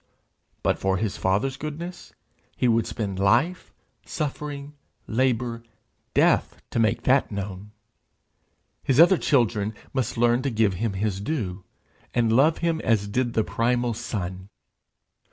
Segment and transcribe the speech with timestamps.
[0.63, 2.11] But for his Father's goodness,
[2.57, 3.71] he would spend life,
[4.03, 4.73] suffering,
[5.05, 5.61] labour,
[6.15, 7.69] death, to make that known!
[8.81, 11.65] His other children must learn to give him his due,
[12.15, 14.49] and love him as did the primal Son!